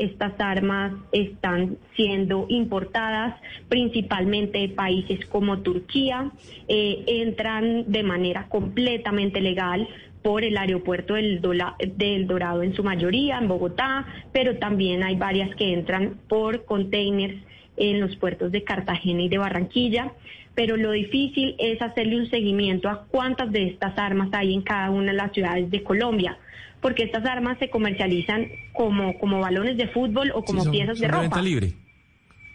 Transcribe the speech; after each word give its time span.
Estas 0.00 0.32
armas 0.40 0.92
están 1.12 1.76
siendo 1.94 2.46
importadas 2.48 3.34
principalmente 3.68 4.58
de 4.58 4.68
países 4.70 5.26
como 5.26 5.58
Turquía, 5.58 6.30
eh, 6.68 7.04
entran 7.06 7.84
de 7.92 8.02
manera 8.02 8.48
completamente 8.48 9.42
legal 9.42 9.86
por 10.22 10.42
el 10.42 10.56
aeropuerto 10.56 11.14
del, 11.14 11.40
Dola- 11.42 11.76
del 11.96 12.26
Dorado 12.26 12.62
en 12.62 12.74
su 12.74 12.82
mayoría, 12.82 13.38
en 13.38 13.48
Bogotá, 13.48 14.06
pero 14.32 14.56
también 14.56 15.02
hay 15.02 15.16
varias 15.16 15.54
que 15.56 15.72
entran 15.74 16.18
por 16.28 16.64
containers 16.64 17.36
en 17.76 18.00
los 18.00 18.16
puertos 18.16 18.52
de 18.52 18.64
Cartagena 18.64 19.22
y 19.22 19.28
de 19.28 19.38
Barranquilla. 19.38 20.12
Pero 20.54 20.76
lo 20.76 20.90
difícil 20.92 21.54
es 21.58 21.80
hacerle 21.80 22.18
un 22.20 22.28
seguimiento 22.28 22.88
a 22.88 23.04
cuántas 23.06 23.52
de 23.52 23.68
estas 23.68 23.96
armas 23.96 24.28
hay 24.32 24.52
en 24.52 24.62
cada 24.62 24.90
una 24.90 25.12
de 25.12 25.16
las 25.16 25.32
ciudades 25.32 25.70
de 25.70 25.82
Colombia, 25.82 26.38
porque 26.82 27.04
estas 27.04 27.24
armas 27.24 27.56
se 27.58 27.70
comercializan 27.70 28.46
como, 28.72 29.16
como 29.18 29.38
balones 29.40 29.76
de 29.76 29.88
fútbol 29.88 30.32
o 30.34 30.42
como 30.44 30.60
Sí, 30.60 30.64
son- 30.64 30.72
piezas 30.72 30.98
de 30.98 31.06
ropa. 31.08 31.20
venta 31.20 31.42
libre. 31.42 31.72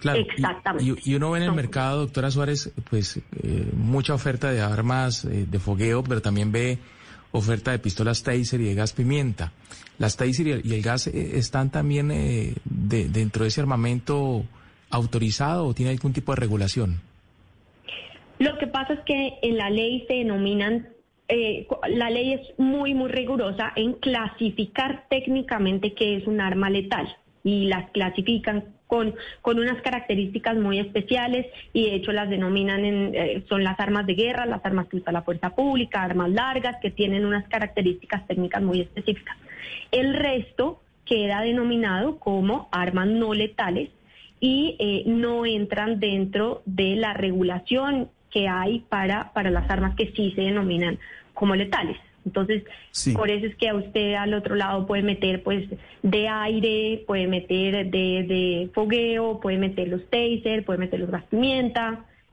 Claro. 0.00 0.20
Exactamente. 0.20 1.00
Y, 1.04 1.10
y 1.10 1.14
uno 1.16 1.32
ve 1.32 1.38
en 1.38 1.44
el 1.46 1.52
mercado, 1.54 2.00
doctora 2.02 2.30
Suárez, 2.30 2.70
pues 2.88 3.16
eh, 3.42 3.70
mucha 3.74 4.14
oferta 4.14 4.52
de 4.52 4.60
armas 4.60 5.24
eh, 5.24 5.44
de 5.50 5.58
fogueo, 5.58 6.04
pero 6.04 6.22
también 6.22 6.52
ve 6.52 6.78
oferta 7.32 7.72
de 7.72 7.78
pistolas 7.80 8.22
Taser 8.22 8.60
y 8.60 8.64
de 8.64 8.74
gas 8.74 8.92
pimienta. 8.92 9.52
Las 9.98 10.16
Taser 10.16 10.46
y 10.46 10.50
el, 10.52 10.66
y 10.66 10.74
el 10.74 10.82
gas 10.82 11.08
eh, 11.08 11.36
están 11.38 11.70
también 11.70 12.10
eh, 12.12 12.54
de- 12.64 13.08
dentro 13.08 13.42
de 13.42 13.48
ese 13.48 13.60
armamento 13.60 14.44
autorizado 14.90 15.66
o 15.66 15.74
tiene 15.74 15.92
algún 15.92 16.12
tipo 16.12 16.32
de 16.32 16.40
regulación. 16.40 17.00
Lo 18.38 18.56
que 18.58 18.66
pasa 18.66 18.94
es 18.94 19.00
que 19.00 19.34
en 19.42 19.56
la 19.56 19.68
ley 19.68 20.04
se 20.06 20.14
denominan, 20.14 20.88
eh, 21.28 21.66
la 21.88 22.08
ley 22.10 22.34
es 22.34 22.58
muy, 22.58 22.94
muy 22.94 23.10
rigurosa 23.10 23.72
en 23.74 23.94
clasificar 23.94 25.06
técnicamente 25.10 25.92
qué 25.94 26.16
es 26.16 26.26
un 26.26 26.40
arma 26.40 26.70
letal 26.70 27.16
y 27.42 27.66
las 27.66 27.90
clasifican 27.90 28.64
con, 28.86 29.14
con 29.42 29.58
unas 29.58 29.82
características 29.82 30.56
muy 30.56 30.78
especiales 30.78 31.46
y 31.72 31.84
de 31.84 31.96
hecho 31.96 32.12
las 32.12 32.30
denominan 32.30 32.84
en, 32.84 33.14
eh, 33.14 33.44
son 33.48 33.64
las 33.64 33.78
armas 33.80 34.06
de 34.06 34.14
guerra, 34.14 34.46
las 34.46 34.64
armas 34.64 34.86
que 34.86 34.96
usa 34.96 35.12
la 35.12 35.22
fuerza 35.22 35.54
pública, 35.54 36.02
armas 36.02 36.30
largas 36.30 36.76
que 36.80 36.90
tienen 36.90 37.26
unas 37.26 37.46
características 37.48 38.26
técnicas 38.26 38.62
muy 38.62 38.80
específicas. 38.80 39.36
El 39.90 40.14
resto 40.14 40.80
queda 41.04 41.42
denominado 41.42 42.18
como 42.18 42.68
armas 42.70 43.08
no 43.08 43.34
letales 43.34 43.90
y 44.40 44.76
eh, 44.78 45.02
no 45.06 45.46
entran 45.46 46.00
dentro 46.00 46.62
de 46.66 46.96
la 46.96 47.14
regulación 47.14 48.08
que 48.30 48.48
hay 48.48 48.80
para, 48.88 49.32
para 49.32 49.50
las 49.50 49.68
armas 49.70 49.94
que 49.96 50.12
sí 50.12 50.32
se 50.34 50.42
denominan 50.42 50.98
como 51.34 51.54
letales. 51.54 51.96
Entonces, 52.26 52.64
Sí. 52.90 53.14
por 53.14 53.30
eso 53.30 53.46
es 53.46 53.54
que 53.56 53.68
a 53.68 53.74
usted 53.74 54.14
al 54.14 54.34
otro 54.34 54.54
lado 54.54 54.86
puede 54.86 55.02
meter 55.02 55.42
pues 55.42 55.64
de 56.02 56.28
aire, 56.28 57.04
puede 57.06 57.26
meter 57.26 57.90
de, 57.90 58.24
de 58.24 58.70
fogueo, 58.74 59.40
puede 59.40 59.56
meter 59.56 59.88
los 59.88 60.04
taser, 60.10 60.64
puede 60.64 60.78
meter 60.78 61.00
los 61.00 61.10
gas 61.10 61.24
pimienta, 61.30 62.04